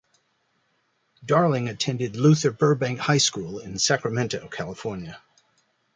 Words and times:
Darling 1.23 1.67
attended 1.69 2.15
Luther 2.15 2.49
Burbank 2.49 2.97
High 2.97 3.19
School 3.19 3.59
in 3.59 3.77
Sacramento, 3.77 4.47
California. 4.51 5.21